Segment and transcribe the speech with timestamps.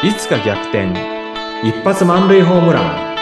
[0.00, 0.92] いつか逆転。
[1.64, 3.16] 一発満塁ホームラン。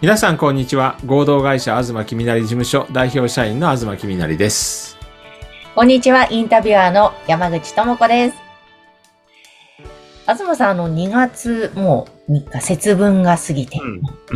[0.00, 0.98] 皆さんこんにちは。
[1.06, 4.98] 合同会社東きみなり事務所代表社員の東きみなりです。
[5.76, 8.36] こんにちは、インタビュアーの山口智子です。
[10.26, 13.78] 東さん、あの、2月、もう3日、節分が過ぎて、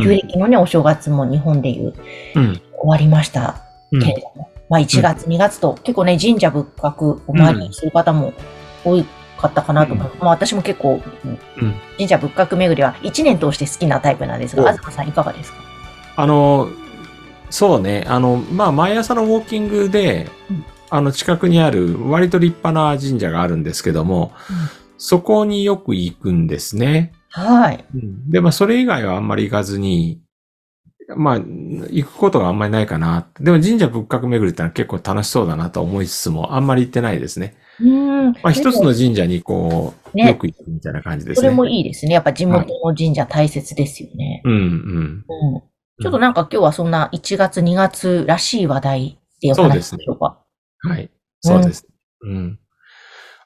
[0.01, 1.93] 旧暦のね、お正月も日本でいう、
[2.35, 2.61] うん。
[2.79, 3.57] 終わりました
[3.91, 8.33] うんけれども、まあ1月、2月と結構ね、神社仏閣お参りする方も
[8.83, 9.03] 多
[9.37, 10.11] かったかなと思う。
[10.19, 11.27] まあ私も結構、う
[11.65, 11.73] ん。
[11.97, 15.57] 神社仏閣巡りは1年通して好きなタイプなんですが、お東さんいかがですか？
[16.15, 16.69] あの
[17.49, 18.05] そうね。
[18.07, 20.65] あのまあ毎朝のウォーキングで、うん。
[20.89, 24.31] あの近くにある割と立派な神社があるんですけども、
[24.99, 27.13] そこによく行くんですね。
[27.29, 27.83] はい。
[27.95, 28.29] うん。
[28.29, 30.21] で、まあ、それ以外はあんまり行かずに、
[31.15, 33.27] まあ、行くことがあんまりないかな。
[33.39, 37.55] でも神社仏閣巡りってのは結構楽しそうだなと思いつつも、あんまり行ってないですね。
[37.79, 38.31] うーん。
[38.33, 41.47] まあ、一つの神社にこう、ねよく行くみたいな感じですね。
[41.47, 42.13] それもいいですね。
[42.13, 44.41] やっぱ地元の神社大切ですよね。
[44.45, 44.59] うんうん。
[44.59, 45.61] うん。
[46.01, 50.39] ちょっとなんか今日はそんな1月2月らしい話題でお話ししましょうか。
[50.79, 51.09] はい。
[51.41, 51.87] そうです。
[52.21, 52.59] うん。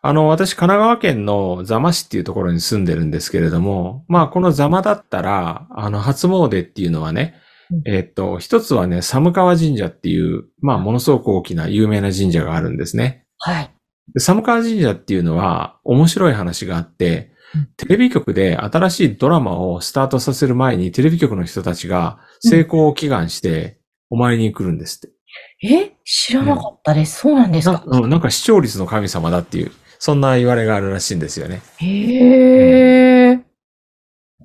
[0.02, 7.47] あの、私、神奈川県の座間市っていうところに住んでるんですけれども、まあ、この座間だったら、あの、初詣っていうのはね、うん
[7.86, 13.26] えっと、一つはね、寒川神社っていう、まあ、ものすごく大きな有名な神社があるんですね。
[13.40, 13.72] はい。
[14.14, 23.80] で寒川神社っていうのは面白い話があってうん、テレビ局で新しいドラマをスタートさせる前にテレビ局の人たちが成功を祈願して
[24.10, 25.16] お参りに来るんですって。
[25.64, 25.94] え？
[26.04, 27.20] 知らなかったです。
[27.22, 27.84] そうなんですか？
[27.88, 31.62] なうんなんか視聴率の神様だっていう、そんな言われがあるらしいんですよね。
[31.78, 33.40] へえ。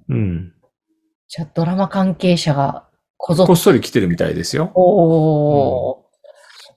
[0.08, 0.52] うん。
[1.26, 2.86] じゃあドラマ関係者が
[3.24, 4.72] こぞっこっそり来てるみたいですよ。
[4.74, 6.00] お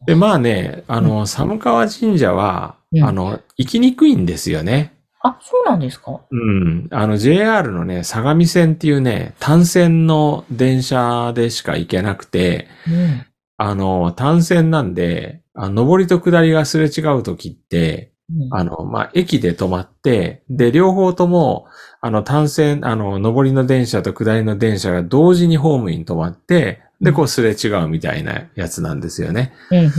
[0.04, 0.06] ー。
[0.06, 4.94] で、まあね、あの、寒川神社は、うんあの、行きにくいんですよね。
[5.22, 6.22] あ、そうなんですか？
[6.30, 6.88] うん。
[6.92, 13.26] あの、JR のね、相模線っていうね、単線の電車でしか行けなくて、うん。
[13.58, 18.15] あの、単線なんで、あ上りと下りがすれ違うときって、うん
[18.52, 21.68] あの、まあ、駅で止まって、で、両方とも、
[22.02, 29.54] あの、単線、あの、上りの電車と下りの電車が同時にホームに止まって、で、こうすれ違うみたいなやつなんですよね。
[29.70, 29.94] うん、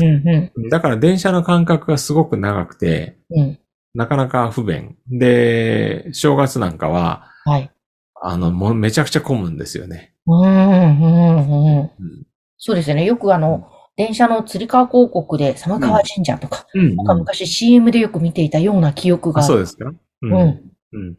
[0.57, 3.41] うん、だから電車の間隔がすごく長くて、うん。
[3.41, 3.59] うん。
[3.95, 4.97] なかなか不便。
[5.09, 7.71] で、正月なんかは、はい。
[8.21, 10.15] あの、もうめちゃくちゃ混むんですよね。
[10.27, 11.79] うん、うん、うん。
[11.81, 11.91] うん
[12.59, 13.05] そうですよね。
[13.05, 19.41] よくあの、電車の釣り革広告で寒川神社とか、うん、なんか昔 CM でよく見ていたような記憶が。
[19.41, 19.91] あそうですか。
[20.23, 21.17] うんうんうん。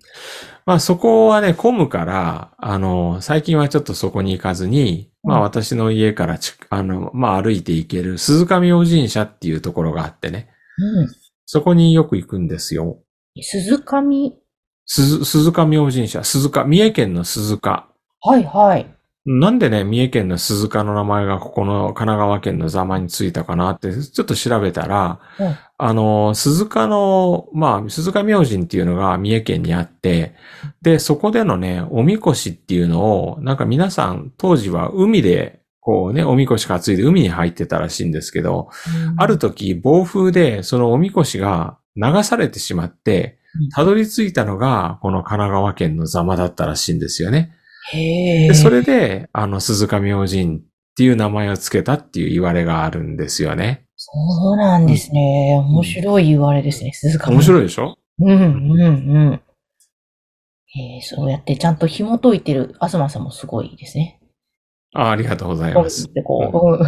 [0.65, 11.07] まあそこはね、混むから、あの、最近はちょっとそこに行かずに、まあうん私の家からち、あの、まあ歩いて行ける鈴鹿明神社っていうところがあってね、うん。
[11.45, 12.99] そこによく行くんですよ。
[13.41, 14.37] 鈴上、
[14.85, 17.89] 鈴、鈴鹿明神社、鈴鹿、三重県の鈴鹿。
[18.21, 18.96] はいはい。
[19.29, 25.55] なんでね、三重県の鈴鹿の名前がここの神奈川県の座間についたかなって、ちょっと調べたら、うん。
[25.77, 30.33] あの、鈴鹿の、まあ、鈴鹿明神っていうのが三重県にあって、
[30.81, 38.69] で、そこでのね、おみこしっていうのを、なんか皆さん、当時は海で、こうね、おみこし担いで海に入ってたらしいんですけど、
[39.17, 47.53] ある時、暴風で、そのおみこしが流されてしまってうん、たどり着いたのが、この神奈川県の座間だったらしいんですよね。
[47.91, 48.47] へえ。
[48.49, 50.61] で、それで、あの、鈴鹿明神っ
[50.95, 53.85] ていう名前をつけたっていう言われがあるんですよね。
[53.95, 54.11] そ
[54.53, 55.57] うなんですね。
[55.65, 56.91] 面白い言われですね。
[56.93, 57.61] 鈴鹿面白い。
[57.61, 57.97] いでしょ？
[58.19, 58.85] うん、うん、う
[59.31, 59.41] ん。
[60.75, 64.19] えー、そうやってちゃんと紐解いてる東さんもすごいですね。
[64.93, 66.07] あありがとうございます。
[66.23, 66.83] こう、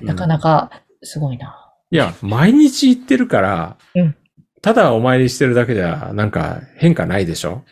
[0.00, 0.70] うんなかなか
[1.02, 1.74] すごいな。
[1.90, 4.16] いや、毎日行ってるから、うん
[4.62, 7.64] ただお参りしてるだけじゃ、なんか変化ないでしょ？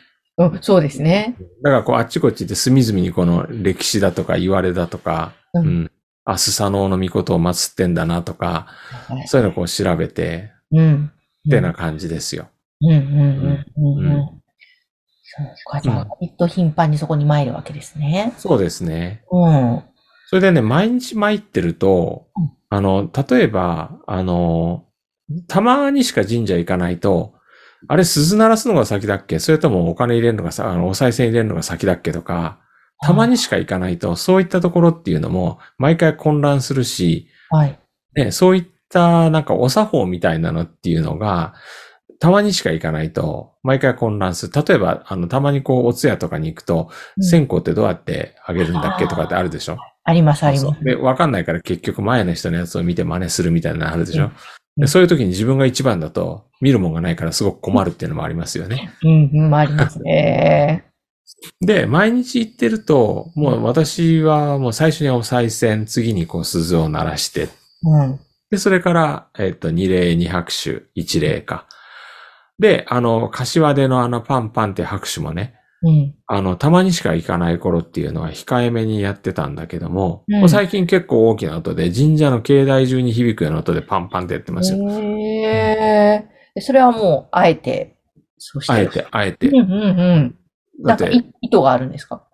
[0.48, 1.36] うん、そうですね。
[1.62, 5.91] だからこう、あっちこっちで隅々にこの歴史だとか言われだとか、ううんん。
[6.24, 8.66] あ、スサノオノミコトを祀ってんだなとか、
[9.09, 11.12] はいそういうのをこう調べて、うん。
[11.48, 12.48] ってな感じですよ。
[12.80, 14.09] うん、うん、うん、うん。
[14.09, 14.42] ううん
[15.34, 18.34] そうか、じゃあ、きっと頻繁にそこに参るわけですね。
[18.36, 19.24] そうですね。
[19.30, 19.83] うん。
[20.27, 24.84] それでね、毎日参ってるとうん、あの、例えば、あの、
[25.48, 27.34] たまにしか神社行かないと、
[27.89, 29.39] あれ、鈴鳴らすのが先だっけ？
[29.39, 32.61] それともお金入れるのがさ、あの、お賽銭入れるのが先だっけとか、
[33.01, 37.79] たまにしか行かないと、そういったところっていうのも、毎回混乱するし、はい。
[38.15, 41.55] ね、そういったなんかお作法みたいなのっていうのが、
[42.21, 44.53] たまにしか行かないと、毎回混乱する。
[44.53, 47.25] 例えば、あの、たまにこう、お通夜とかに行くと、うん。
[47.25, 49.77] 線香ってどうやってあげるんだっけとかってあるでしょ？
[50.05, 50.84] あります、あります。
[50.84, 54.33] で、わかんないから結局前の人のやつを見て真似するみたいなのあるでしょ、うん。
[54.77, 58.94] でそういう時に自分が一番だと見るもんがないからすごく困るっていうのもありますよね。
[59.03, 60.86] うん、うん、ありますね。
[61.60, 67.48] で、毎日行ってると、もう私はもう最初にお賽銭、次にこう鈴を鳴らして、
[67.82, 68.20] うん。
[68.50, 71.66] で、それから、えっと、二礼二拍手、一礼か。
[72.60, 76.14] で、あの、柏でのあのパンパンって拍手もね、うん。
[76.28, 84.88] あの、たまにしか行かない頃っていうのは控えめにやってたんだけども、うんもう最近結構大きな音で、神社の境内中に響くような音でパンパンってやってますよ。
[84.88, 86.32] へえ。
[86.60, 87.97] それはもう、あえて、
[88.39, 88.78] そうしてる。
[88.78, 89.57] あえて、あえてうん。
[89.57, 90.39] うんうん。
[90.84, 92.27] だって、なんかい意図があるんですか？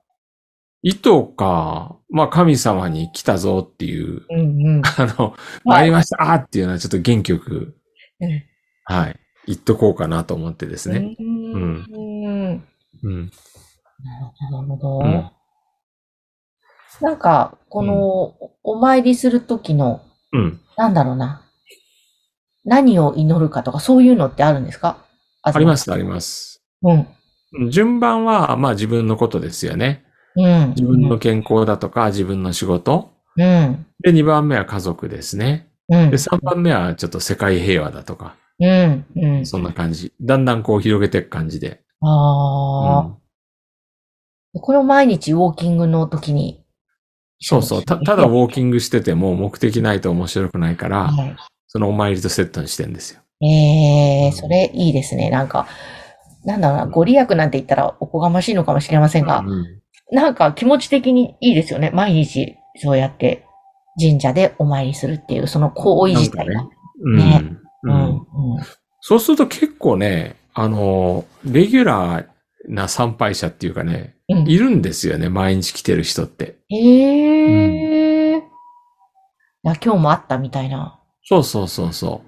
[0.82, 4.82] 糸か、まあ神様に来たぞっていう、うんうん。
[4.84, 5.34] あの、
[5.64, 7.76] 参りましたあーっていうのはちょっと元気よく、
[8.20, 8.44] うん
[8.84, 11.16] はい、言っとこうかなと思ってですね。
[11.18, 11.24] うん。
[11.24, 12.64] うん。
[13.02, 13.30] うん。
[14.02, 14.98] なるほど、なるほど。
[15.04, 15.30] うん
[17.00, 20.00] なんか、この、おお参りするときの、
[20.32, 20.60] うん。
[20.76, 21.47] なんだろうな。
[22.68, 24.98] 何を祈るかとか、そういうのってあるんですか？
[25.42, 26.62] ああります、あります。
[26.82, 26.92] う
[27.60, 27.70] ん。
[27.70, 30.04] 順番は、まあ自分のことですよね。
[30.36, 30.70] うん。
[30.76, 33.10] 自分の健康だとか、自分の仕事。
[33.36, 33.86] うん。
[34.00, 35.68] で、2番目は家族ですね。
[35.88, 36.10] うん。
[36.10, 39.06] で、3番目はちょっと世界平和だとか、うん。
[39.16, 39.46] うん。
[39.46, 40.12] そんな感じ。
[40.20, 41.80] だんだんこう広げていく感じで。
[42.02, 43.14] ああ、うん
[44.60, 46.64] これを毎日ウォーキングの時に。
[47.40, 47.84] そうそう。
[47.84, 51.36] た、ただウォーキングしてても目的ないと面白くないから、はい
[51.68, 53.20] そのお参りとセットにしてんですよ。
[53.40, 55.30] ええそれいいですね。
[55.30, 55.68] なんか、
[56.44, 59.78] なんだろうな、ご利益なんて言ったらおこがましいのかもしれませんが、うん
[60.10, 61.90] なんか気持ち的にいいですよね。
[61.92, 63.44] 毎日そうやって
[64.00, 66.66] 神社でお参りするっていう、その行為自体が。
[67.02, 67.44] うんね
[67.82, 67.98] ううんん。
[67.98, 68.18] うん。
[69.00, 72.26] そうすると結構ね、あの、レギュラー
[72.68, 76.56] な参拝者っていうかね、うんいるんですよね、毎日来てる人って。
[76.68, 78.40] へえ、い
[79.62, 80.97] や、今日もあったみたいな。
[81.28, 82.22] そうそうそうそ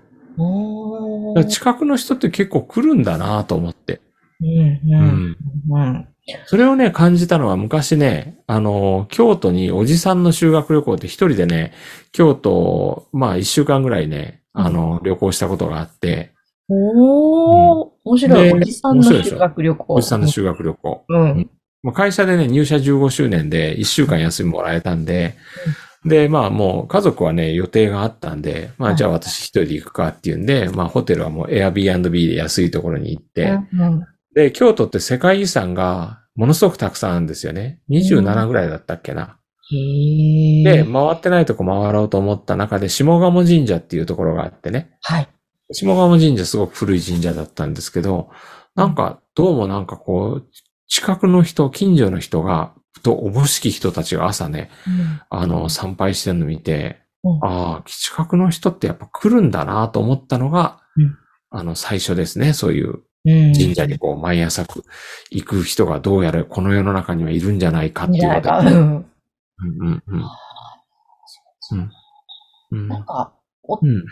[1.35, 1.44] う。
[1.47, 4.02] 近くの人って結構来るんだなと思って。
[4.41, 5.37] うん、ううん、ん。
[5.70, 6.08] うん。
[6.44, 11.73] それをね、感じたのは昔ね、あの、京都におじさんの修学旅行って一人でね、
[12.12, 16.35] 京都、まあ一週間ぐらいね、あの、旅行したことがあって、
[16.69, 18.49] おー、面白い。
[18.49, 19.94] でおじさんの修学旅行。
[19.94, 21.05] おじさんの修学旅行。
[21.08, 21.50] うん。
[21.94, 25.37] 会社でね、入社15周年で1週間休みもらえたんで、
[26.05, 37.81] で、まあもう家族はね、予定があったんで、まはいあじゃあ私一人で行くかっていうんで、まあホテルはもう Airbnb で安いところに行って、うんで、京都って世界遺産がものすごくたくさんあるんですよね。
[37.91, 39.38] 27ぐらいだったっけな。
[39.73, 40.85] へで、え。
[40.85, 44.97] 回ってないとこ回ろうと思った中で、下鴨神社っていうところがあってね。
[45.02, 45.29] はい。
[45.73, 48.31] 下鴨神社すごく古い神社だったんですけど、
[48.75, 50.49] なんか、どうもなんかこう、
[50.87, 54.71] 近くの人、近所の人が、とおぼしき人たちが朝ね、
[55.29, 61.17] あの、参拝してるの見て、うんああ、近くの人ってやっぱ来るんだなと思ったのが、うん
[61.51, 62.53] あの、最初ですね。
[62.53, 63.53] そういううん。
[63.53, 64.85] 神社にこう、毎朝く
[65.31, 68.29] 行く人がどうやらこの世の中にはいるんじゃないかっていうので。
[68.29, 68.59] ないか。
[68.61, 68.67] うん。
[68.67, 69.07] うん
[69.59, 70.23] うんうん
[71.73, 71.91] うん
[72.73, 73.33] うんなんか、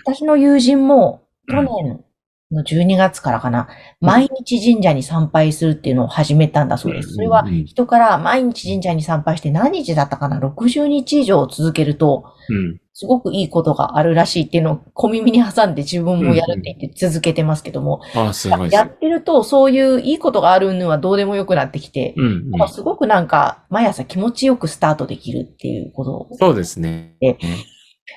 [0.04, 2.04] 私の友人も、去年
[2.50, 3.68] の12月からかな、
[4.00, 7.14] 毎日神社に参拝するっていうのを始めたんだそうです。
[7.14, 12.80] それは人から毎日神社に参拝して何日だったかな ?60 日以上続けると、うん。
[12.94, 22.68] すごくいいことがあるらしいっていうのを小耳に挟んで自分もやるって言って続けてますけども、ああ、すごいですやってるとそういういいことがあるのはどうでもよくなってきて、うんうん。
[22.68, 27.14] すごくなんか毎朝気持ちよくスタートできるっていうことを、そうですね。
[27.20, 27.36] え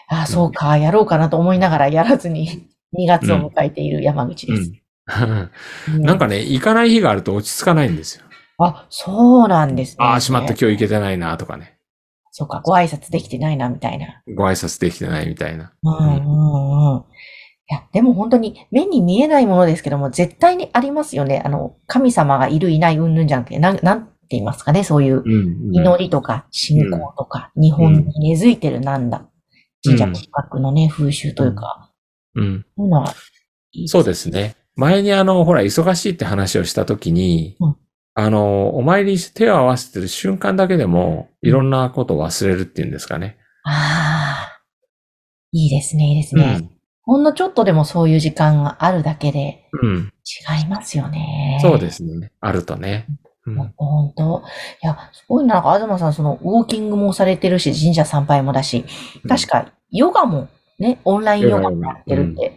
[0.08, 4.62] ああ、そうか、やろうかなと思いながらやらずに2月を迎えている山口です。
[4.62, 4.76] うん。
[5.96, 8.24] うんなんかね、行かない日があると落ち着かないんですよ。
[8.60, 10.06] あ、そうなんですね。
[10.06, 11.78] ああ、しまった、今日行けてないなとかね。
[12.32, 14.22] そうか、ご挨拶できてないな、みたいな。
[14.36, 15.74] ご挨拶できてないみたいな。
[15.84, 17.04] うんうんうん。
[17.72, 21.42] いや、でも本当に目に見えないものですけども、絶対にありますよね。
[21.44, 25.76] あの、神様がいるいないうんぬんじゃなくて、なん、なんて言いますかね、そういううんうん。
[25.76, 29.26] 祈りとか信仰とか、日本に根付いてるなんだ。
[29.84, 31.91] 神社企画のね、風習というか、
[32.36, 32.66] うん。
[33.88, 34.56] そうですね。
[34.76, 37.76] 前にあの、ほら、忙しいって話をしたときに、うん
[38.14, 43.38] あの、お参りして手を合わせてる瞬間だけでも、いろんなことを忘れるっていうんですかね。
[43.64, 44.62] ああ、
[45.54, 46.58] いいですね、いいですね。
[46.60, 46.72] うん。
[47.04, 50.12] ほんのちょっとでもそういう時間があるだけでうん。
[50.58, 51.60] 違いますよね。
[51.62, 52.32] そうですね。
[52.42, 53.08] あるとね。
[53.46, 53.74] うん。
[53.78, 54.44] 本当。
[54.84, 58.86] いや、すごいな、なんか、東さん、その、ウォーキングもされてるし、神社参拝もだし、
[59.28, 60.50] 確か、ヨガも
[60.82, 62.54] ね、オンラインヨガもやってるって、うん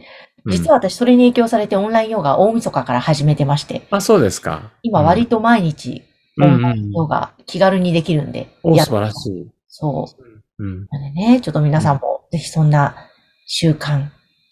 [0.47, 4.73] 実は私、それに影響されて、オンラインヨガ、大晦日から始めてまして、あ、そうですか。
[4.83, 6.03] 今、割と毎日、
[6.37, 9.51] うんオンラインヨガ、気軽にできるんで、お、やっ素晴らしい。
[9.69, 10.07] そ
[10.59, 10.63] う。
[10.63, 10.87] うん。
[10.91, 12.95] なのでね、ちょっと皆さんも、ぜひそんな
[13.47, 14.09] 習慣、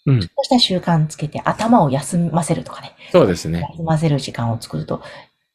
[0.07, 2.95] うんちょっとした習慣つけて頭を休ませるとかね。
[3.11, 3.67] そうですね。
[3.77, 5.03] 休ませる時間を作ると、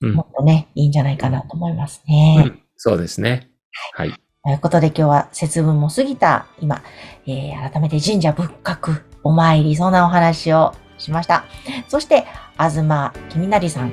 [0.03, 2.43] うんもっとね、いいんじゃないかなと思いますうね。
[2.45, 2.63] ん。
[2.77, 3.51] そうですね。
[3.95, 4.15] はい。
[4.49, 6.83] ということで今日は節分も過ぎた今、
[7.27, 11.45] えー改めて神社仏閣お参り、そんなお話をしました。
[11.87, 12.25] そして、
[12.57, 13.93] あずまきみなりさん、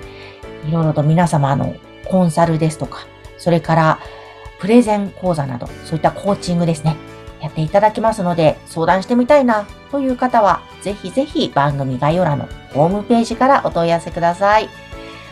[0.65, 2.99] いろいろと皆様のコンサルですとか、
[3.37, 3.99] それから
[4.61, 6.95] プレゼン講座など、そういったコーチングですね、
[7.41, 14.69] やっていただきますので、相談してみたいなという方は、ぜひぜひ番組概要欄のホームページからお問い合わせください。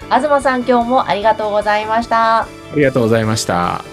[0.10, 2.42] あずまさん今日もありがとうございました。
[2.42, 3.93] ありがとうございました。